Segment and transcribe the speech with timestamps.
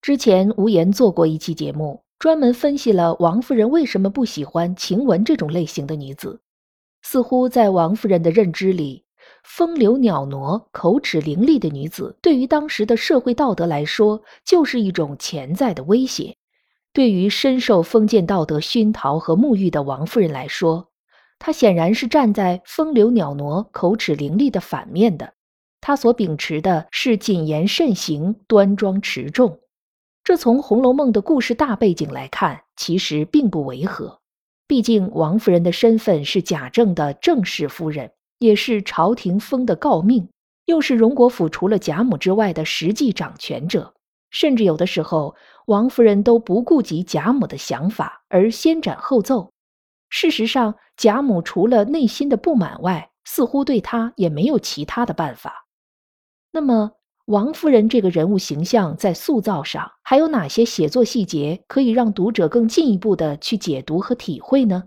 [0.00, 6.40] 之前无言做过一期节目，专门分析了王夫人为什么不喜欢晴雯这种类型的女子。
[7.02, 9.04] 似乎在王夫人的认知里，
[9.44, 16.36] 风流袅娜、口齿伶俐的女子，对于当时的社会道德来说，就是一种潜在的威胁。
[16.92, 20.88] 对于深受封建道德熏陶和沐浴的王夫人来说，
[21.38, 25.34] 她显然是站在风流袅娜、口齿伶俐的反面的。
[25.80, 29.60] 她所秉持的是谨言慎行、端庄持重。
[30.28, 34.20] 这从《红楼梦》的故事大背景来看，其实并不违和。
[34.66, 40.28] 毕竟王夫人的身份是贾政的正室夫人，也是朝廷封的诰命，
[40.66, 43.94] 又是荣国府除了贾母之外的实际掌权者。
[44.30, 45.34] 甚至有的时候，
[45.64, 49.54] 王夫人都不顾及贾母的想法而先斩后奏。
[50.10, 55.64] 事实上，贾母除了内心的不满外，似乎对她也没有其他的办法。
[56.52, 56.92] 那么，
[57.28, 64.84] 王夫人这个人物形象在塑造上还有哪些写作细节可以让读者更进一步的去解读和体会呢？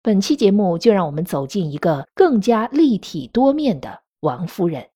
[0.00, 4.82] 本期节目就让我们走进一个更加立体多面的王夫人。《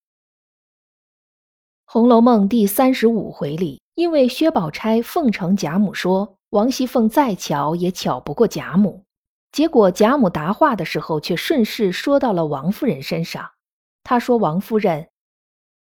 [1.85, 9.03] 红楼梦》第三十五回里，因为薛宝钗奉承贾母说王熙凤再巧也巧不过贾母，
[9.51, 13.51] 结果贾母答话的时候却顺势说到了王夫人身上，
[14.05, 15.09] 她说王夫人。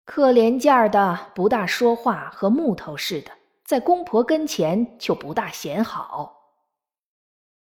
[0.06, 3.32] 可怜见儿的，不大说话，和木头似的，
[3.64, 6.32] 在公婆跟前就不大显好。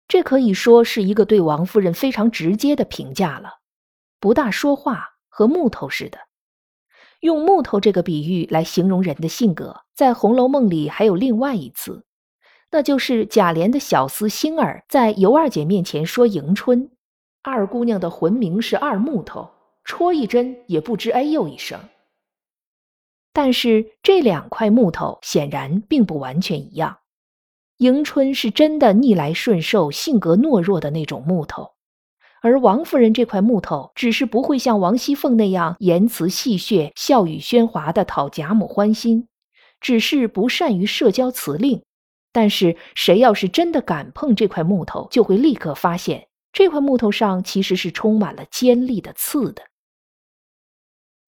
[0.08, 3.58] 这可以说是一个对王夫人非常直接的评价了。
[4.18, 6.18] 不大说话，和木头似的。
[7.20, 12.04] 用木头这个比喻来形容人的性格，在《红楼梦》里还有另外一次，
[12.70, 16.90] 那就是贾琏的小厮星儿在尤二姐面前说迎春，
[17.42, 19.50] 二姑娘的魂名是二木头，
[19.84, 21.78] 戳一针也不知哎呦一声。
[23.32, 26.98] 但是这两块木头显然并不完全一样。
[27.78, 31.70] 迎春是真的逆来顺受、性格懦弱的那种木头，
[32.42, 39.28] 而王夫人这块木头只是不会像王熙凤那样言辞戏谑、笑语喧哗的讨贾母欢心，
[39.80, 41.82] 只是不善于社交辞令。
[42.32, 49.62] 但是谁要是真的敢碰这块木头，就会立刻发现这块木头上其实是充满了尖利的刺的。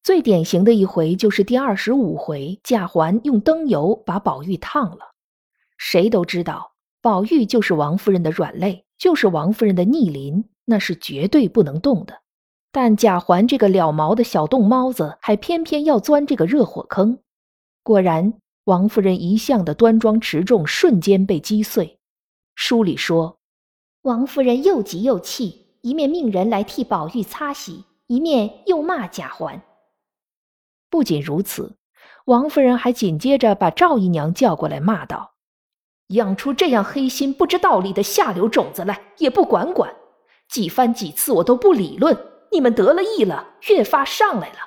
[0.02, 5.12] 最典型的一回就是第二十五回，贾环用灯油把宝玉烫了。
[5.78, 12.22] 谁都知道，宝玉就是王夫人的软肋，就是王夫人的逆鳞，那是绝对不能动的。
[12.72, 17.20] 但贾环这个了毛的小冻猫子，还偏偏要钻这个热火坑。
[17.84, 18.34] 果然，
[18.64, 22.00] 王夫人一向的端庄持重瞬间被击碎。
[22.56, 23.38] 书里说，
[24.02, 29.62] 王夫人又急又气，一面命人来替宝玉擦洗，一面又骂贾环。
[30.92, 31.78] 不仅如此，
[32.26, 35.32] 王夫人还紧接着把赵姨娘叫过来，骂道
[36.12, 39.90] ：“养出这样黑心不知道理的下流种子来，也不管管！
[40.50, 42.14] 几番几次我都不理论，
[42.50, 44.58] 你们得了意了，越发上来了。”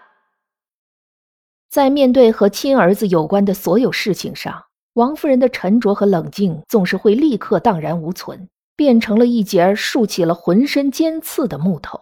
[1.69, 12.01] 在面对和亲儿子有关的所有事情上，王夫人的沉着和冷静总是会立刻荡然无存，变成了一截竖起了浑身尖刺的木头。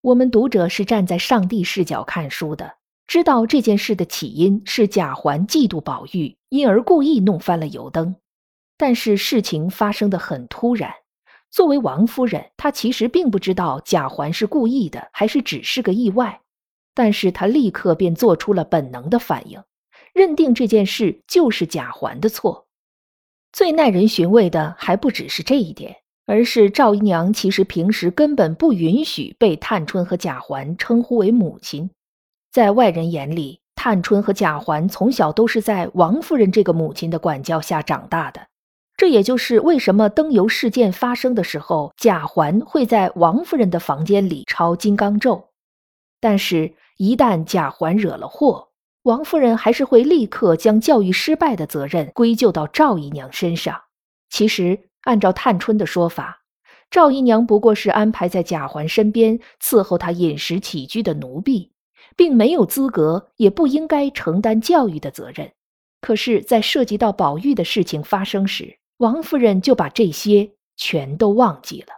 [0.00, 2.78] 我们读者是站在上帝视角看书的。
[3.08, 8.14] 知道这件事的起因是贾环嫉妒宝玉，因而故意弄翻了油灯。
[8.76, 10.92] 但是事情发生的很突然，
[11.50, 16.42] 作为王夫人，她其实并不知道贾环是故意的，还是只是个意外。
[16.94, 19.58] 但是她立刻便做出了本能的反应，
[20.12, 22.66] 认定这件事就是贾环的错。
[23.54, 25.96] 最耐人寻味的还不只是这一点，
[26.26, 31.88] 而是赵姨娘其实平时根本不允许被探春和贾环称呼为母亲。
[32.58, 38.48] 在外人眼里，探春和贾环从小都是在王夫人这个母亲的管教下长大的。
[38.96, 45.50] 这也就是为什么灯油事件发生的时候，贾环会在王夫人的房间里抄金刚咒。
[46.18, 48.70] 但是，一旦贾环惹了祸，
[49.04, 53.82] 王夫人还是会立刻将教育失败的责任归咎到赵姨娘身上。
[54.30, 56.42] 其实，按照探春的说法，
[56.90, 61.70] 赵姨娘不过是安排在贾环身边伺候他饮食起居的奴婢。
[62.16, 65.52] 并没有资格，也不应该承担教育的责任。
[66.00, 71.88] 可是，在涉及到宝玉的事情发生时，王夫人就把这些全都忘记了。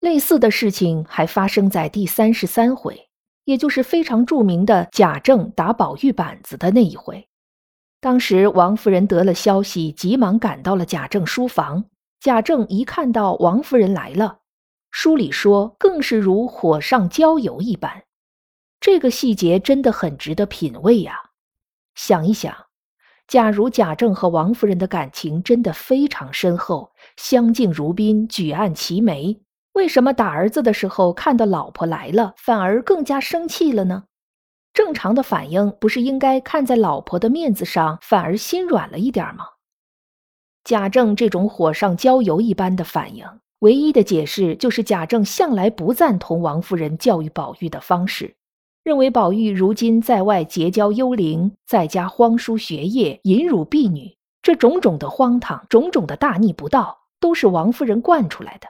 [0.00, 3.08] 类似的事情还发生在第三十三回，
[3.44, 7.26] 也就是非常著名的贾政打宝玉板子的那一回。
[7.98, 11.86] 当时王夫人得了消息，急忙赶到了贾政书房。
[12.20, 14.40] 贾政一看到王夫人来了，
[14.98, 18.04] 书里说更是如火上浇油一般。
[18.80, 21.32] 这个细节真的很值得品味呀。
[21.94, 22.56] 想一想，
[23.28, 29.42] 假如贾政和王夫人的感情真的非常深厚，相敬如宾，举案齐眉，
[29.74, 34.04] 为什么打儿子的时候看到老婆来了，反而更加生气了呢？
[34.72, 39.44] 正常的反应不是应该看在老婆的面子上，反而心软了一点吗？
[40.64, 43.26] 贾政这种火上浇油一般的反应，
[43.60, 48.36] 唯一的解释就是贾政向来不赞同王夫人教育宝玉的方式。
[48.84, 58.68] 认为宝玉如今在外结交幽灵，在家荒疏学业，淫辱婢女，这种种的荒唐，种种的大逆不道，都是王夫人惯出来的，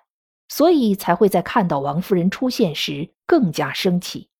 [0.48, 4.30] 所以才会在看到王夫人出现时更加生气。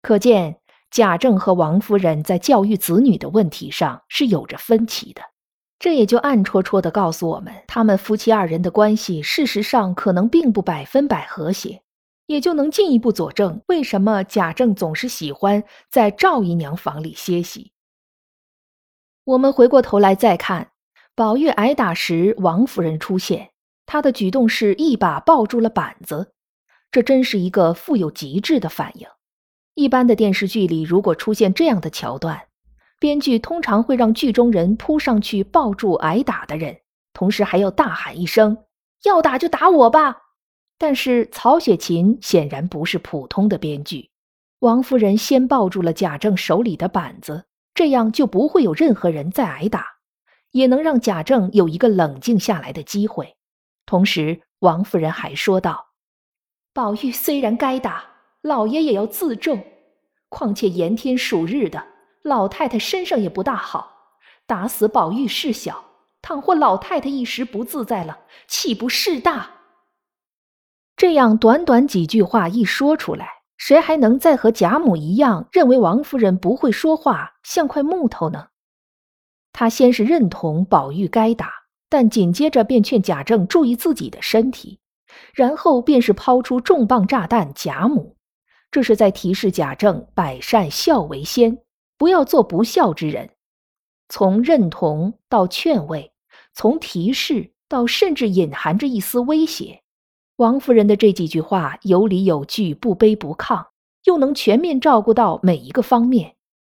[0.00, 5.22] 可见贾政和王夫人在教育子女的问题上是有着分歧的，
[5.82, 11.82] 这也就暗戳戳的告诉我们，他们夫妻二人的关系事实上可能并不百分百和谐。
[12.26, 17.72] 也就能进一步佐证为什么贾政总是喜欢在赵姨娘房里歇息。
[19.24, 20.70] 我们回过头来再看，
[21.16, 23.50] 宝玉挨打时，王夫人出现，
[23.84, 26.32] 她的举动是一把抱住了板子，
[26.92, 29.08] 这真是一个富有极致的反应。
[29.74, 32.40] 一般的电视剧里，如果出现这样的桥段，
[33.02, 36.82] 编剧通常会让剧中人扑上去抱住挨打的人，
[37.12, 38.56] 同时还要大喊一声
[39.02, 40.18] ：“要打就打我吧！”
[40.78, 44.08] 但是曹雪芹显然不是普通的编剧，
[44.60, 47.44] 王夫人先抱住了贾政手里的板子，
[47.74, 49.84] 这样就不会有任何人再挨打，
[50.52, 53.34] 也能让贾政有一个冷静下来的机会。
[53.84, 55.88] 同时，王夫人还说道
[56.72, 58.04] ：“宝玉虽然该打，
[58.42, 59.60] 老爷也要自重。
[60.28, 61.84] 况且炎天暑日的，
[62.22, 63.92] 老太太身上也不大好，
[64.46, 65.84] 打死宝玉事小，
[66.22, 69.50] 倘或老太太一时不自在了，岂不事大？”
[70.96, 78.48] 这样短短几句话一说出来，谁还能再和贾母一样认为王夫人不会说话，像块木头呢？
[79.52, 81.52] 他先是认同宝玉该打，
[81.88, 84.78] 但紧接着便劝贾政注意自己的身体，
[85.34, 88.16] 然后便是抛出重磅炸弹贾母，
[88.70, 91.58] 这是在提示贾政百善孝为先，
[92.02, 93.30] 不要做不孝之人。
[94.08, 96.12] 从认同到劝慰，
[96.52, 99.84] 从提示到甚至隐含着一丝威胁。
[100.34, 103.68] 王夫人的这几句话有理有据，不卑不亢，
[104.02, 106.34] 又能全面照顾到每一个方面，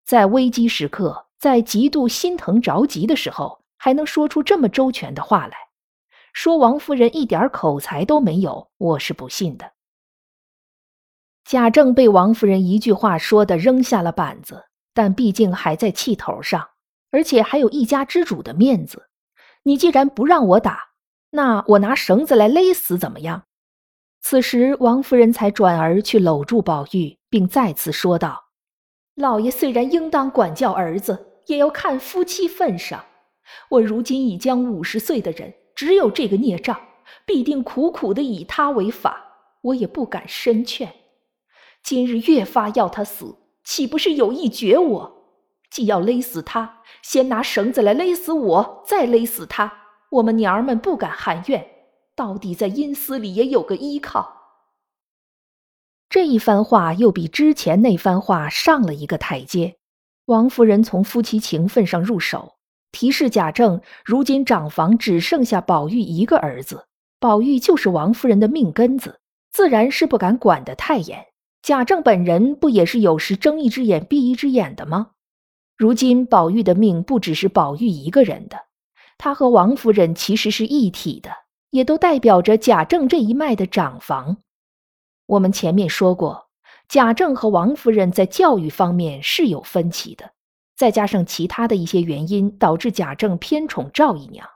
[0.04, 5.54] 在危机时刻，在极度心疼着急的时候，还能说出这么周全的话来，
[6.32, 9.70] 说王夫人一点口才都没有，我是不信的。
[11.44, 16.70] 贾政被王夫人一句话说的扔下了板子，但毕竟还在气头上，
[17.10, 19.08] 而且还有一家之主的面子，
[19.64, 20.90] 你既然不让我打，
[21.30, 23.44] 那我拿绳子来勒死怎么样？
[24.20, 28.44] 此时，王夫人才转而去搂住宝玉，并再次说道
[29.16, 33.04] ：“老爷虽然应当管教儿子，也要看夫妻份上。
[33.68, 36.80] 我如今已将五十岁的人，只有这个孽障，
[37.26, 39.24] 必定苦苦的以他为法，
[39.62, 40.94] 我也不敢深劝。
[41.82, 45.22] 今日越发要他死，岂不是有意绝我？
[45.70, 49.72] 既要勒死他，先拿绳子来勒死我，再勒死他，
[50.10, 51.66] 我们娘儿们不敢含怨。”
[52.14, 54.36] 到底在阴司里也有个依靠。
[56.10, 59.76] 这一番话又比之前那番话上了一个台阶。
[60.26, 62.56] 王夫人从夫妻情分上入手，
[62.92, 66.84] 提示贾政：如今长房只剩下宝玉一个儿子，
[67.18, 69.18] 宝玉就是王夫人的命根子，
[69.50, 71.31] 自然是不敢管得太严。
[71.62, 75.12] 贾政本人不也是有时睁一只眼闭一只眼的吗？
[75.76, 78.56] 如今宝玉的命不只是宝玉一个人的，
[79.16, 81.30] 他和王夫人其实是一体的。
[81.72, 84.36] 也都代表着贾政这一脉的长房。
[85.24, 86.50] 我们前面说过，
[86.86, 90.32] 贾政和王夫人在教育方面是有分歧的，
[90.76, 94.46] 再加上其他的一些原因，导致贾政偏宠赵姨娘。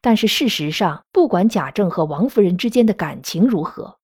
[0.00, 3.97] 但是事实上，不管贾政和王夫人之间的感情如何，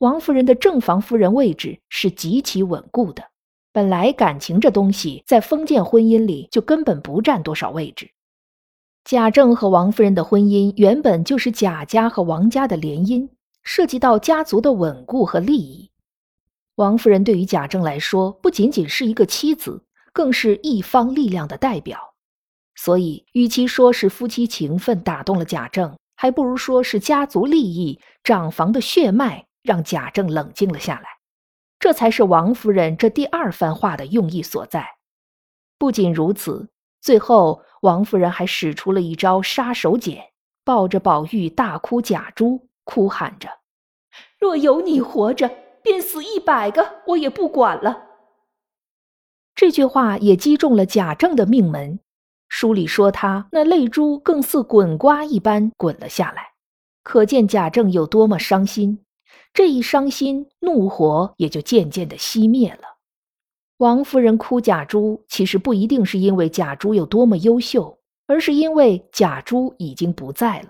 [0.00, 3.22] 王夫人的正房夫人位置是极其稳固的。
[3.70, 8.10] 本来感情这东西在封建婚姻里就根本不占多少位置。
[9.04, 13.28] 贾政和王夫人的婚姻原本就是贾家和王家的联姻，
[13.62, 15.90] 涉及到家族的稳固和利益。
[16.76, 21.98] 王夫人对于贾政来说，不仅仅是一个妻子，更是一方力量的代表。
[22.74, 31.08] 所以，与其说是夫妻情分打动了贾政，还不如说是家族利益、长房的血脉让贾政冷静了下来。
[31.78, 34.86] 这才是王夫人这第二番话的用意所在。
[35.78, 36.68] 不仅如此，
[37.00, 40.20] 最后王夫人还使出了一招杀手锏，
[40.62, 43.48] 抱着宝玉大哭贾珠，哭喊着
[44.38, 45.50] ：“若有你活着，
[45.82, 48.08] 便死一百个，我也不管了。”
[49.56, 52.00] 这句话也击中了贾政的命门。
[52.48, 56.52] 书里说他那泪珠更似滚瓜一般滚了下来，
[57.02, 59.04] 可见贾政有多么伤心。
[59.52, 62.98] 这一伤心，怒火也就渐渐的熄灭了。
[63.78, 70.68] 王夫人哭贾珠，其实不一定是因为贾珠有多么优秀，而是因为贾珠已经不在了。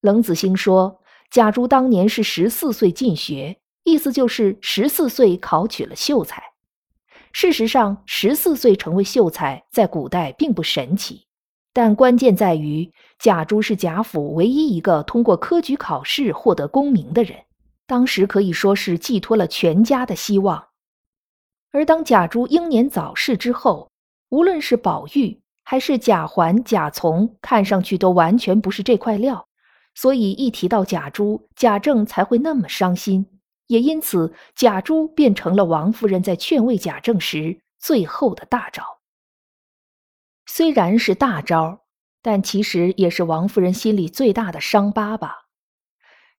[0.00, 6.42] 冷子兴说，贾珠当年是十四岁进学，意思就是十四岁考取了秀才。
[7.32, 11.26] 事实上，十四岁成为秀才，在古代并不神奇，
[11.72, 17.36] 但关键在于贾珠是贾府唯一一个通过科举考试获得功名的人。
[17.88, 20.68] 当时可以说是寄托了全家的希望，
[21.70, 23.90] 而当贾珠英年早逝之后，
[24.28, 29.48] 无论是宝玉还是贾环、贾从，看上去都完全不是这块料，
[29.94, 33.26] 所以一提到贾珠，贾政才会那么伤心，
[33.68, 38.84] 也因此贾珠变成了王夫人在劝慰贾政时最后的大招。
[40.44, 41.86] 虽然是大招，
[42.20, 45.47] 但其实也是王夫人心里最大的伤疤吧。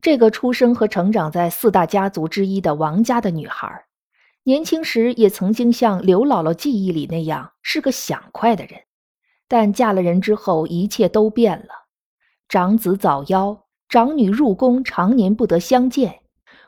[0.01, 3.85] 这个出生和成长在四大家族之一的王家的女孩，
[4.43, 8.83] 年轻时也曾经像刘姥姥记忆里那样是个想快的人，
[9.49, 11.87] 但嫁了人之后，一切都变了。
[12.47, 16.21] 长子早夭，长女入宫，常年不得相见，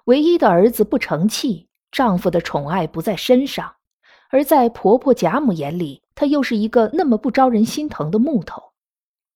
[0.05, 3.75] 唯一的儿子不成器，丈夫的宠爱不在身上，
[4.29, 8.61] 而在婆婆贾母眼里，她又是一个那么不招人心疼的木头。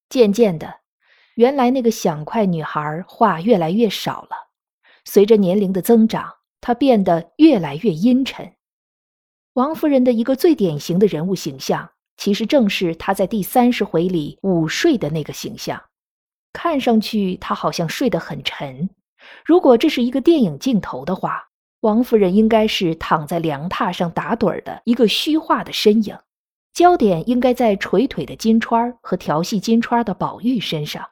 [0.09, 0.81] 渐渐的。
[1.35, 4.49] 原来那个想快女孩话越来越少了，
[5.03, 8.53] 随着年龄的增长，她变得越来越阴沉。
[9.53, 15.81] 王夫人的一个最典型的人物形象，其实正是她在第三十回里午睡的那个形象。
[16.53, 18.89] 看上去她好像睡得很沉。
[19.45, 21.49] 如果这是一个电影镜头的话，
[21.81, 26.17] 王夫人应该是躺在凉榻上打盹儿的一个虚化的身影，
[26.73, 31.05] 焦点应该在垂腿的金钏和调戏金钏的宝玉身上。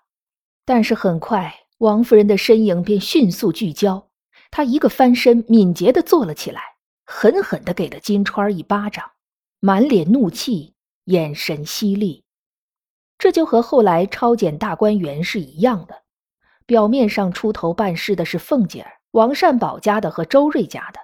[0.65, 4.09] 但是很快，王夫人的身影便迅速聚焦。
[4.49, 6.61] 她一个翻身，敏捷地坐了起来，
[7.05, 9.11] 狠狠地给了金钏一巴掌，
[9.59, 12.23] 满脸怒气，眼神犀利。
[13.17, 16.03] 这就和后来抄检大观园是一样的。
[16.65, 20.99] 表面上出头办事的是凤姐儿、王善保家的和周瑞家的，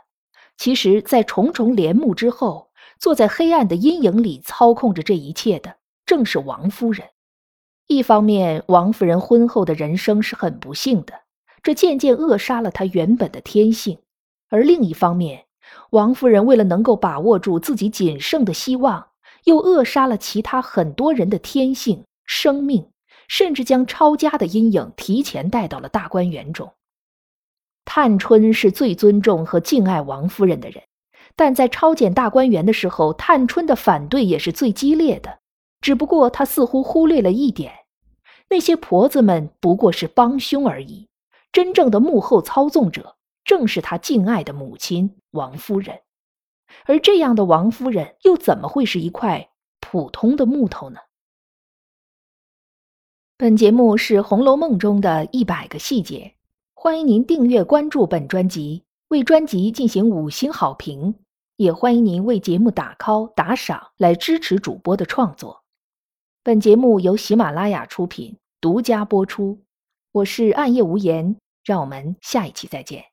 [0.57, 5.75] 其实，在重重帘幕之后，坐在黑暗的阴影里操控着这一切的，
[6.05, 7.05] 正是王夫人。
[7.91, 11.21] 一方面，王夫人婚后的人生是很不幸的，
[11.63, 13.95] 这渐渐扼杀了她原本的天性；
[14.47, 15.45] 而另一方面，
[15.89, 19.07] 王夫人为了能够把握住自己仅剩的希望，
[19.45, 22.87] 又扼杀了其他很多人的天性、生命，
[23.27, 26.71] 甚至将抄家的阴影提前带到了大观园中。
[27.85, 30.83] 探春是最尊重和敬爱王夫人的人，
[31.35, 35.39] 但在抄检大观园的时候，探春的反对也是最激烈的。
[35.81, 37.73] 只不过她似乎忽略了一点。
[38.49, 41.07] 那些婆子们不过是帮凶而已，
[41.51, 43.15] 真正的幕后操纵者
[43.45, 46.01] 正是他敬爱的母亲王夫人。
[46.85, 50.99] 而这样的王夫人又怎么会是一块普通的木头呢？
[53.37, 56.35] 本节目是《红楼梦》中的一百个细节，
[56.73, 61.15] 欢迎您订阅关注本专辑，为专辑进行五星好评，
[61.55, 65.58] 也欢迎您为节目打 call 打赏来支持主播的创作。
[66.41, 69.59] 本节目由喜马拉雅出品，独家播出。
[70.13, 73.03] 我是暗夜无言，让我们下一期再见。